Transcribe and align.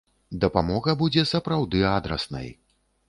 Дапамога 0.45 0.95
будзе 1.01 1.25
сапраўды 1.33 1.85
адраснай. 1.93 2.49